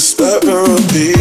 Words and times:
could 0.00 0.06
stop 0.06 0.42
and 0.44 0.68
repeat. 0.68 1.16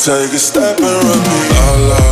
Take 0.00 0.32
a 0.32 0.38
step 0.38 0.80
and 0.80 1.04
repeat. 1.04 2.09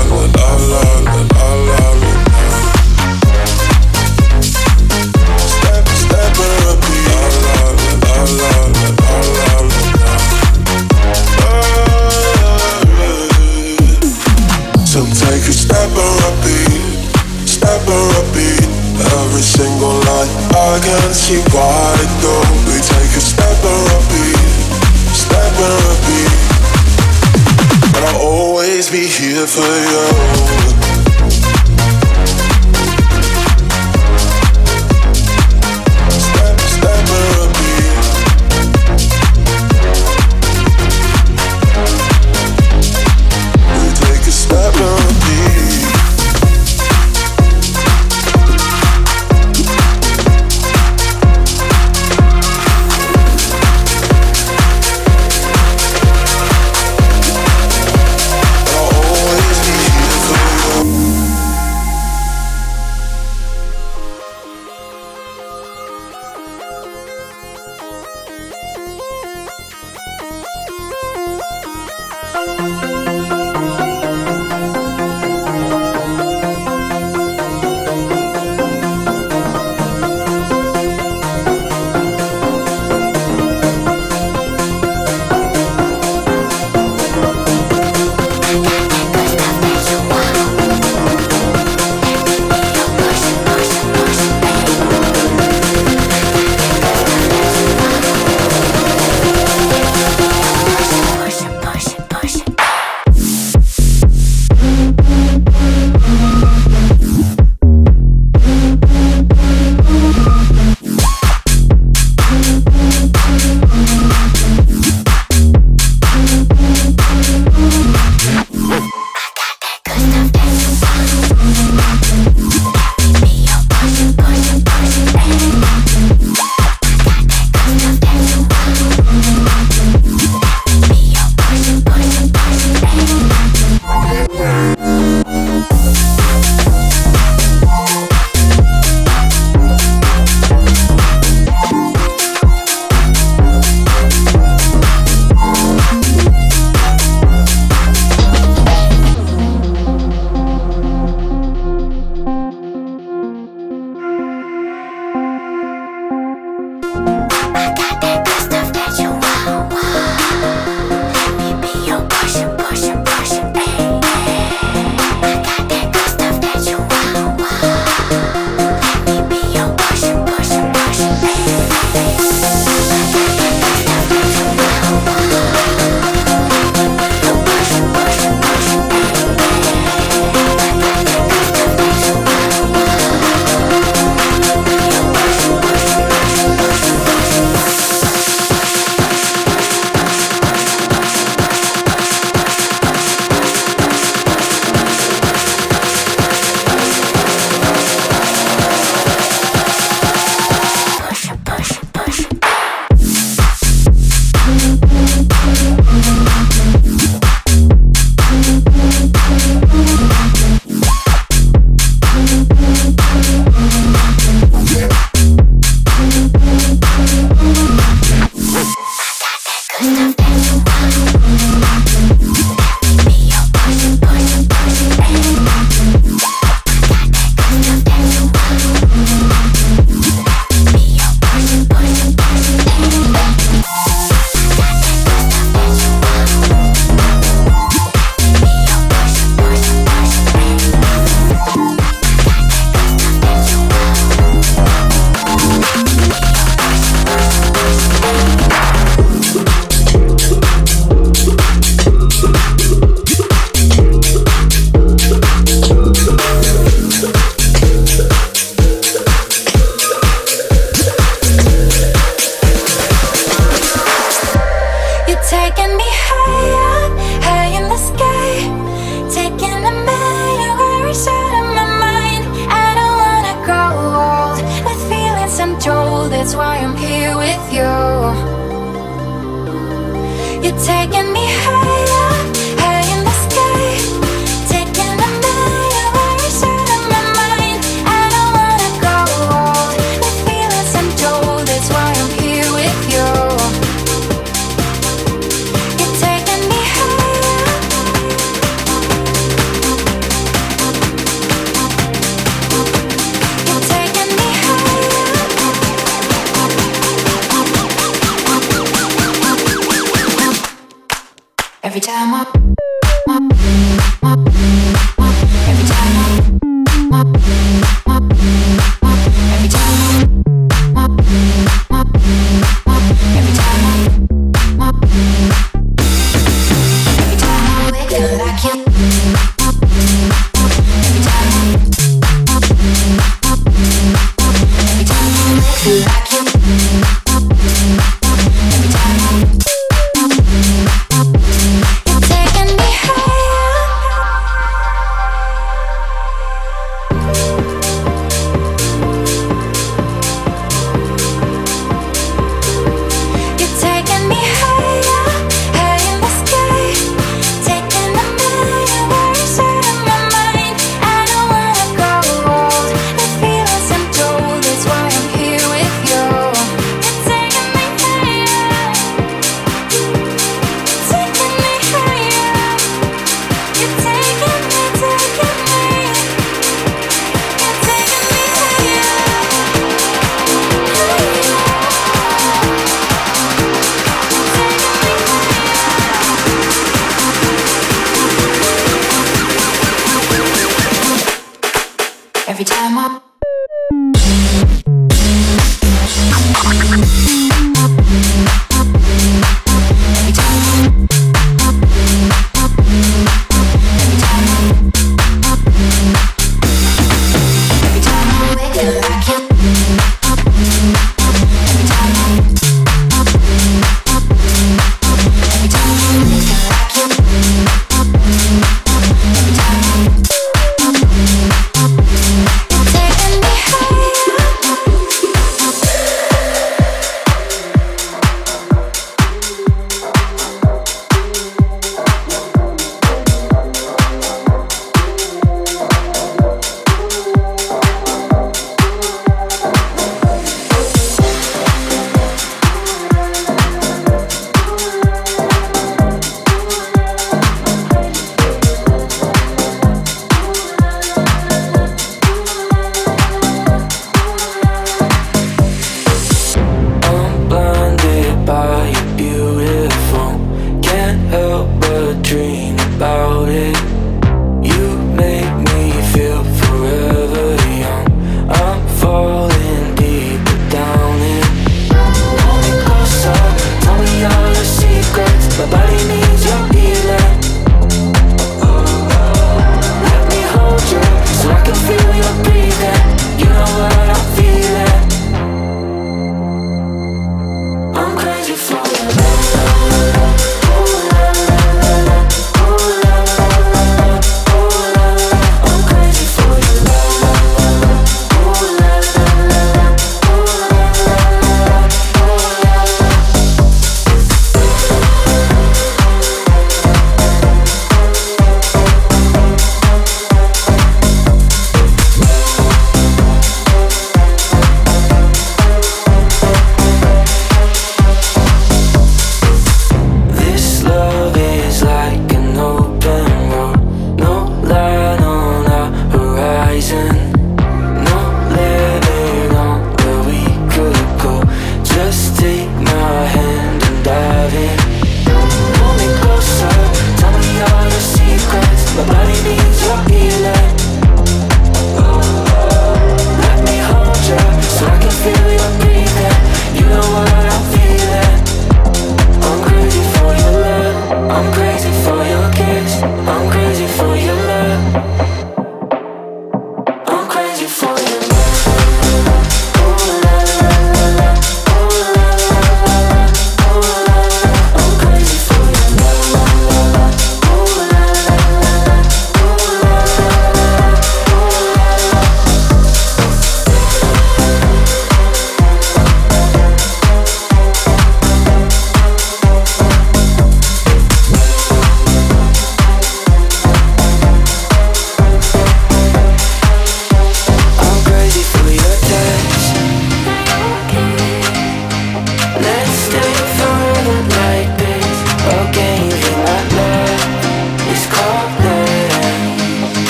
she 21.29 21.37
was 21.53 21.98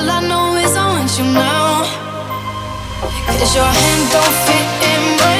All 0.00 0.08
I 0.08 0.20
know 0.26 0.56
is 0.56 0.74
I 0.76 0.86
want 0.88 1.12
you 1.18 1.24
now. 1.24 1.84
Cause 3.38 3.54
your 3.54 3.64
hand 3.66 4.02
don't 4.10 4.34
fit 4.46 4.68
in 4.92 5.02
mine. 5.18 5.39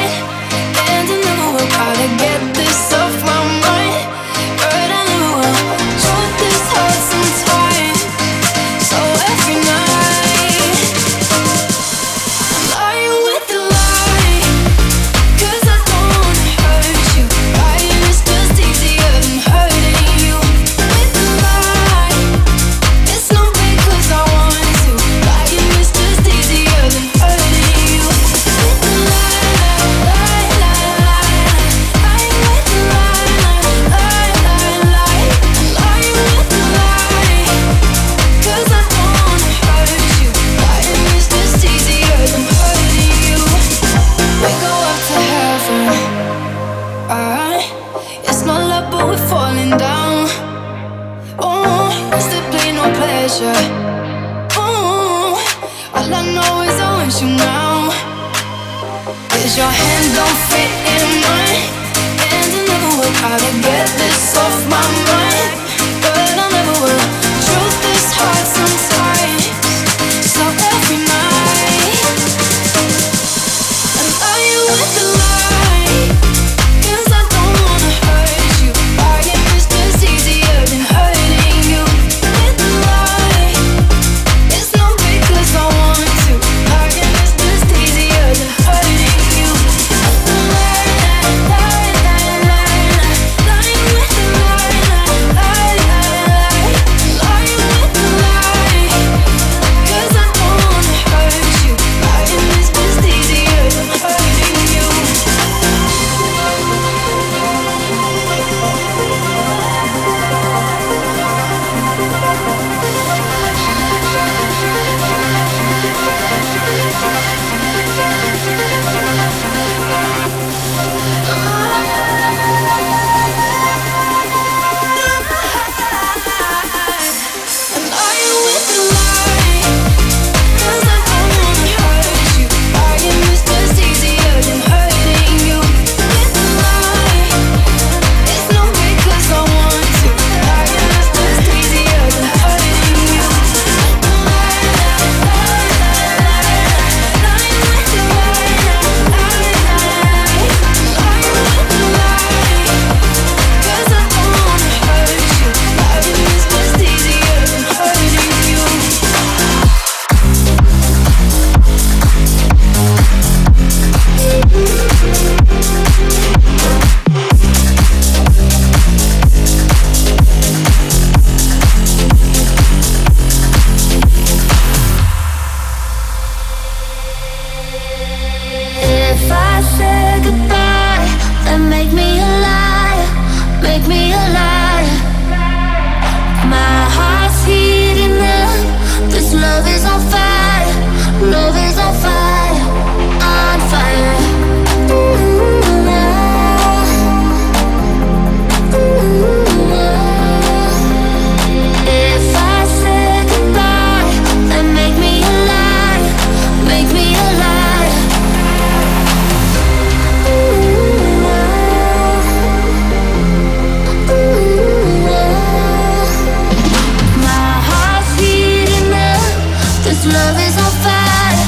on 220.61 220.73
fire. 220.85 221.38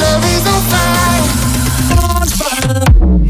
Love 0.00 0.24
is 0.34 0.46
on 0.46 0.62
fire. 0.72 1.24
On 1.92 2.26
fire. 2.26 3.25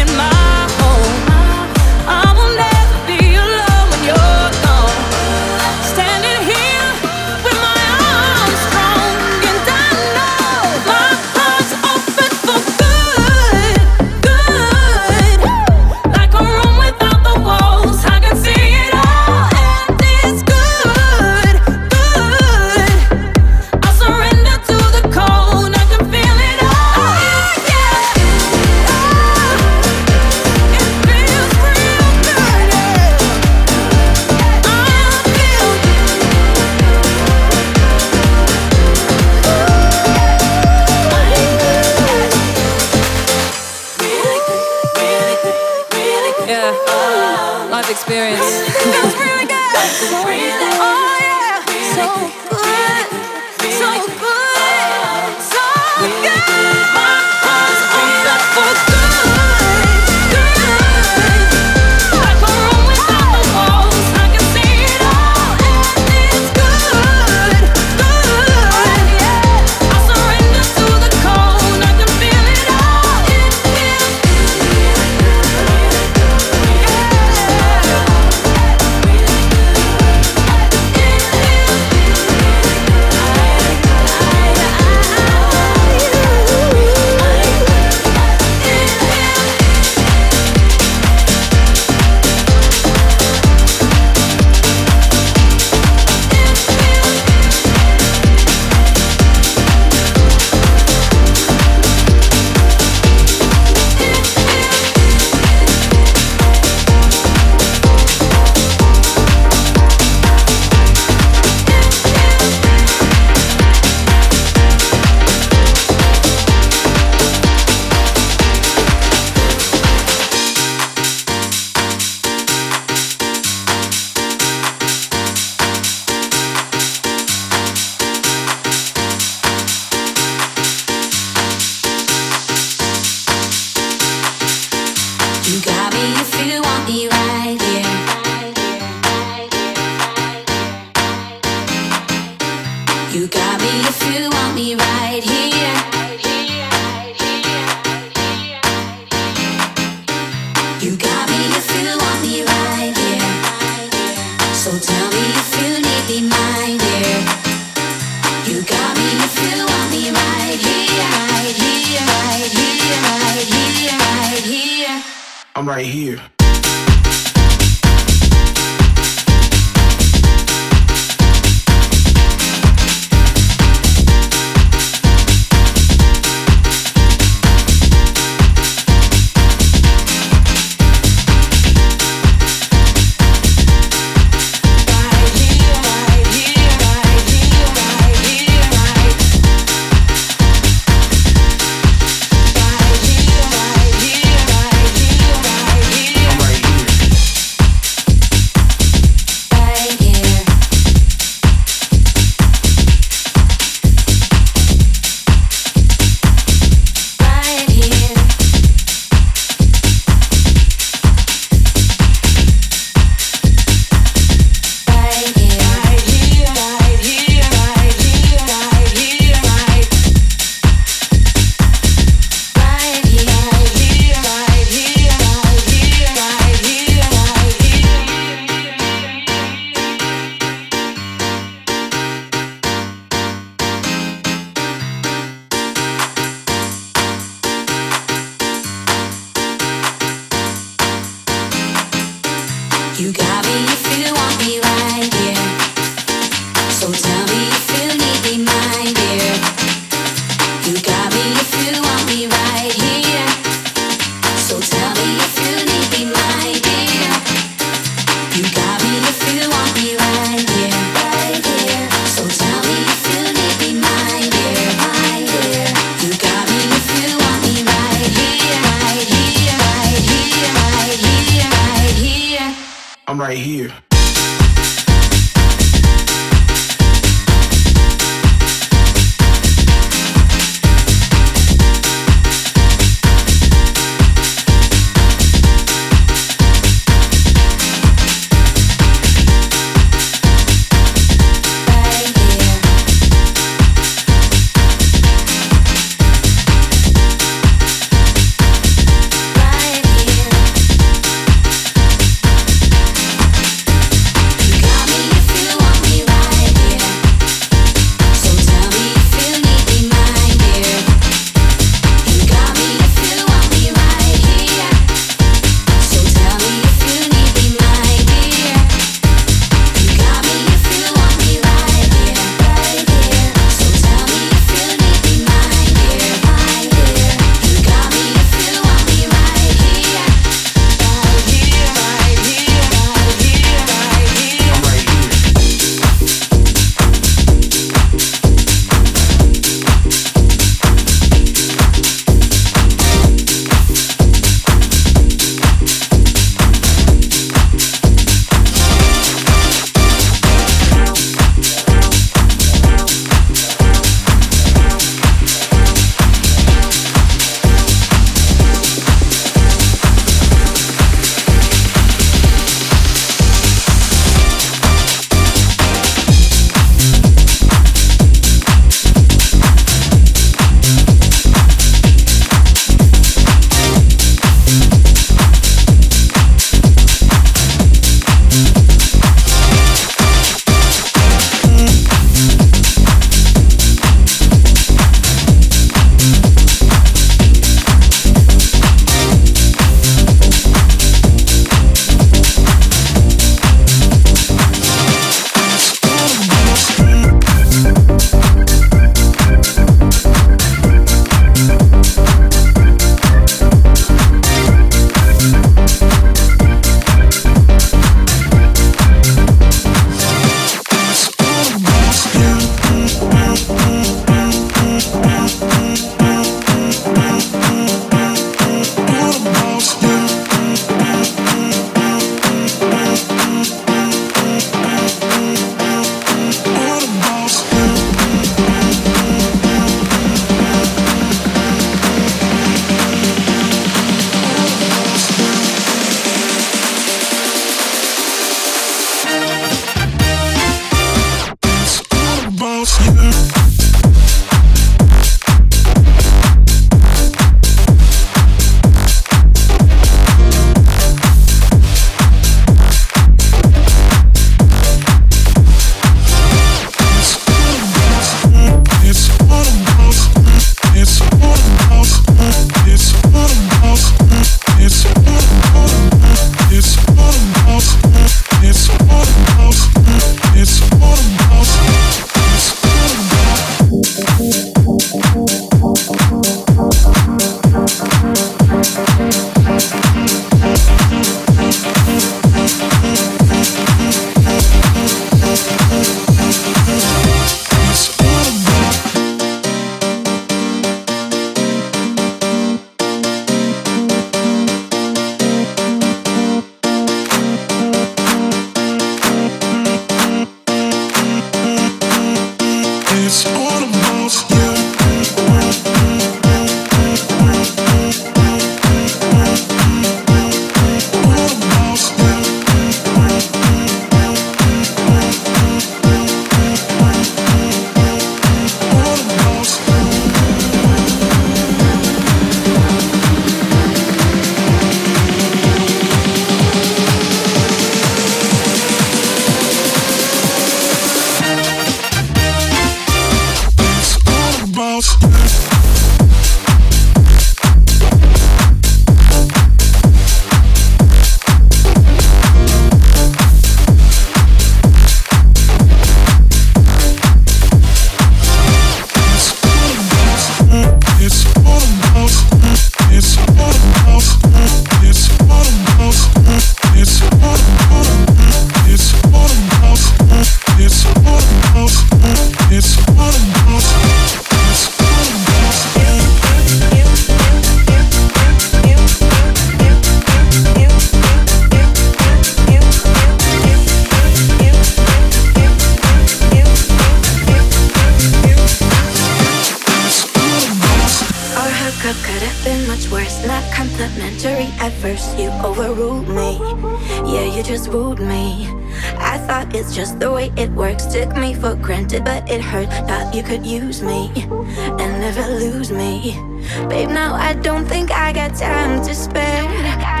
Just 589.71 589.99
the 589.99 590.11
way 590.11 590.33
it 590.35 590.51
works. 590.51 590.85
Took 590.85 591.15
me 591.15 591.33
for 591.33 591.55
granted, 591.55 592.03
but 592.03 592.29
it 592.29 592.41
hurt. 592.41 592.67
Thought 592.87 593.15
you 593.15 593.23
could 593.23 593.45
use 593.45 593.81
me 593.81 594.11
and 594.15 594.99
never 594.99 595.25
lose 595.39 595.71
me. 595.71 596.19
Babe, 596.67 596.89
now 596.89 597.13
I 597.15 597.33
don't 597.35 597.65
think 597.65 597.89
I 597.89 598.11
got 598.11 598.35
time 598.35 598.83
to 598.83 598.93
spare. 598.93 600.00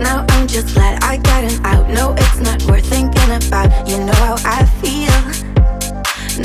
Now 0.00 0.24
I'm 0.30 0.46
just 0.46 0.74
glad 0.74 1.02
I 1.02 1.16
got 1.18 1.44
him 1.44 1.64
out. 1.64 1.88
No, 1.90 2.14
it's 2.16 2.40
not 2.40 2.62
worth 2.64 2.86
thinking 2.86 3.30
about. 3.30 3.88
You 3.88 3.98
know 3.98 4.14
how 4.14 4.36
I 4.44 4.64
feel. 4.80 5.12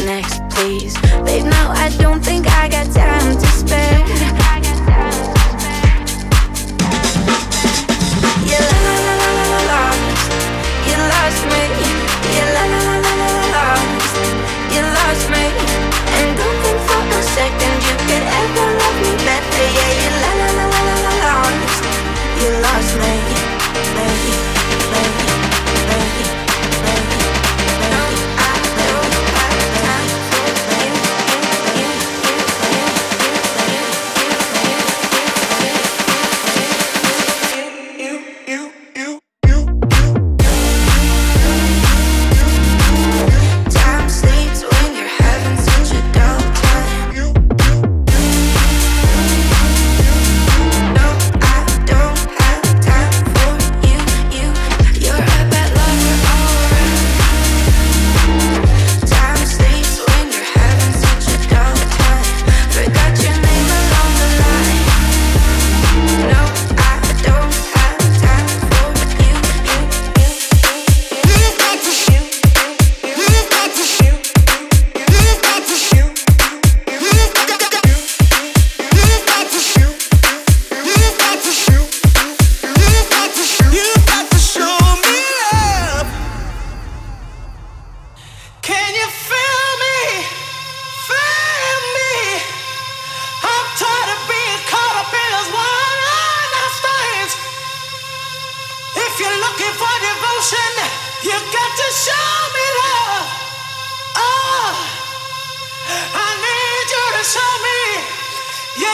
Next, 0.06 0.42
please. 0.52 0.94
Babe, 1.26 1.46
now 1.46 1.72
I 1.72 1.90
don't 1.98 2.24
think 2.24 2.48
I 2.48 2.68
got 2.70 2.92
time 2.94 3.38
to 3.38 3.48
spare. 3.48 4.04
You 8.48 8.62
lost, 9.72 10.00
you 10.88 10.98
lost 11.14 11.42
me. 11.52 11.64
You 12.36 12.46
lost, 13.56 14.16
you 14.74 14.82
lost 14.98 15.26
me. 15.34 15.44
And 16.18 16.38
don't 16.38 16.58
think 16.64 16.80
for 16.88 17.02
a 17.18 17.24
second 17.24 17.76
you 17.86 17.96
could 18.08 18.24
ever. 18.24 18.47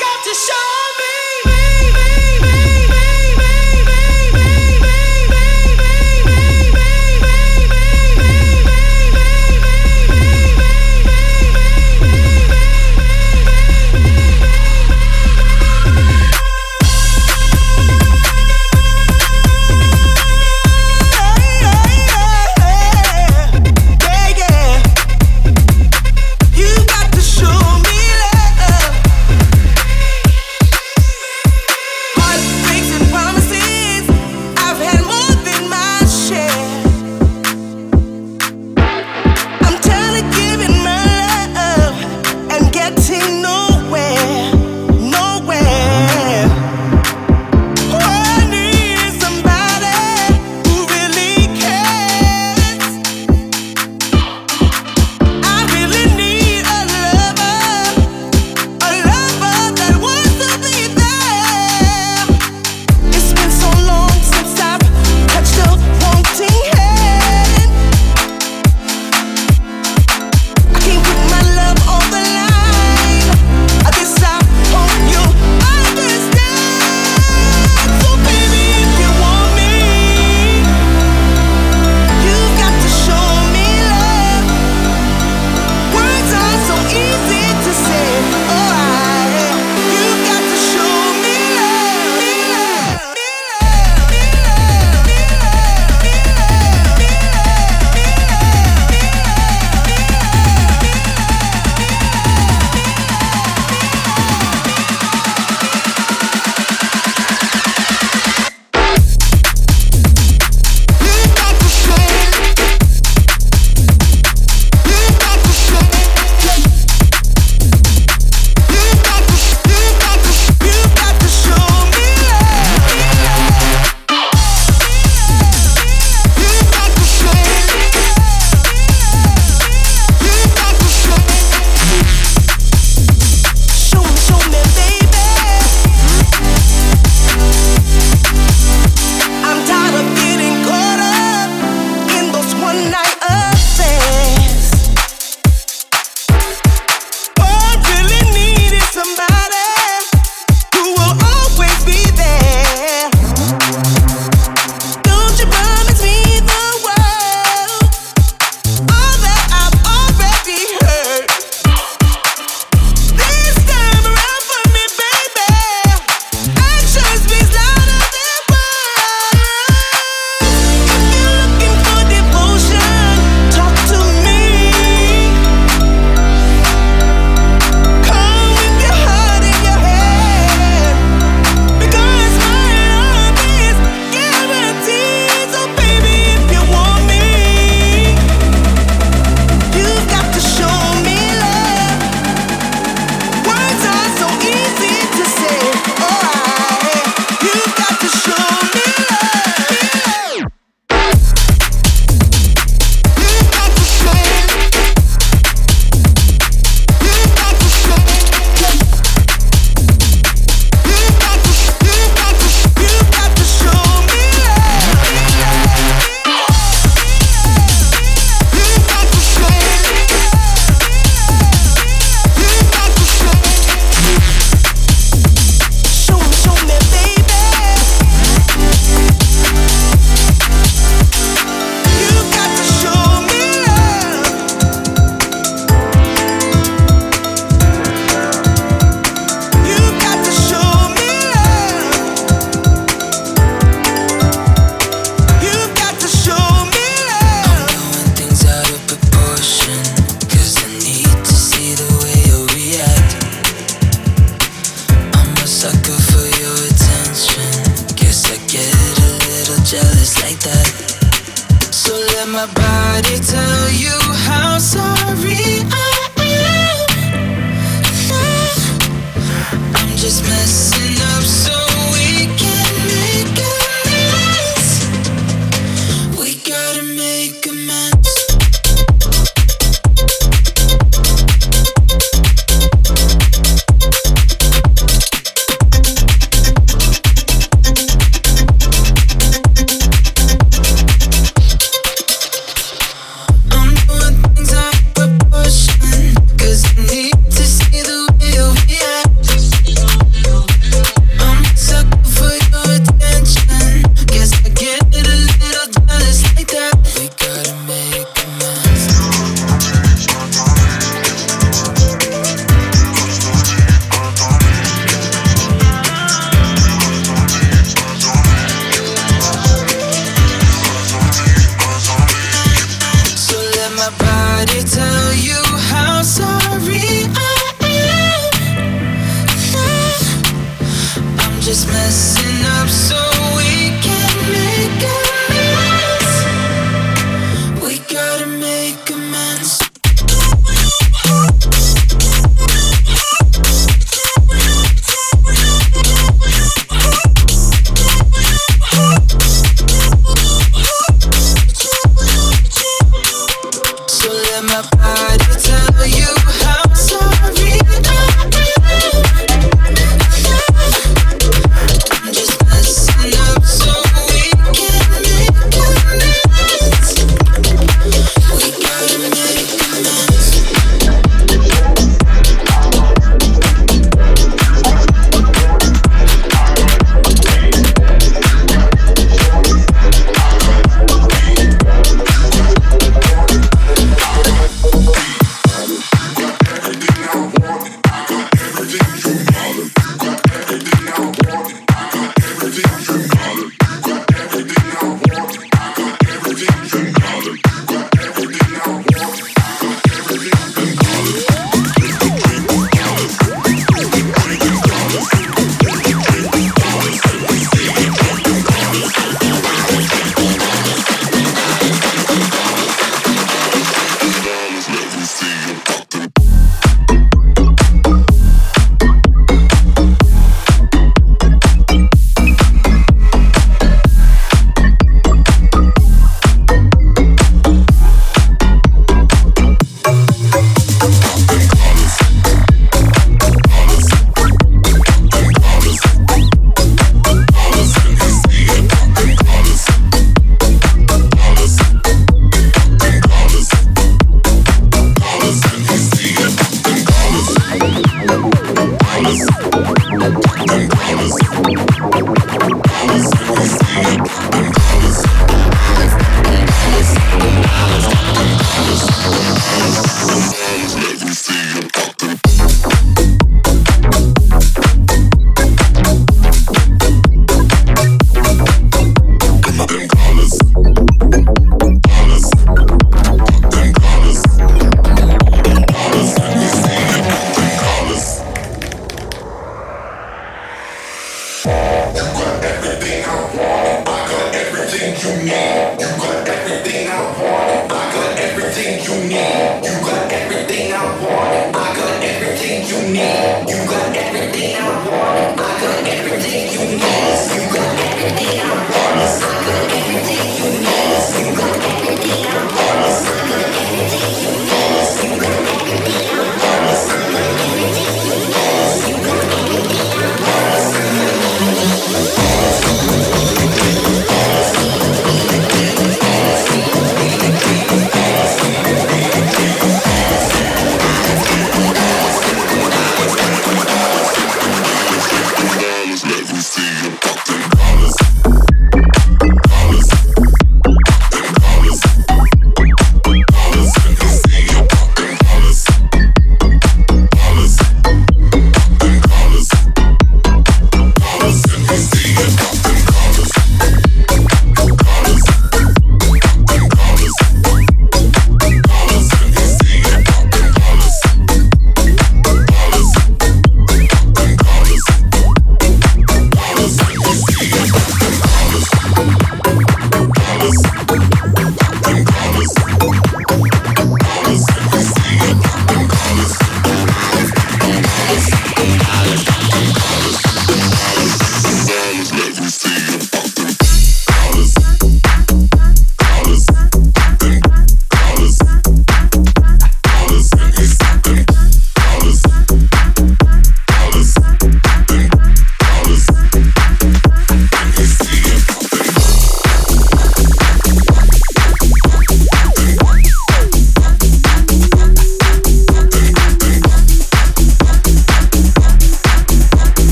got 0.00 0.24
to 0.24 0.34
show. 0.34 0.83